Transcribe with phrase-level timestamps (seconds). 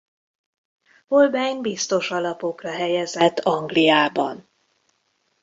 [1.07, 4.47] Holbein biztos alapokra helyezett Angliában.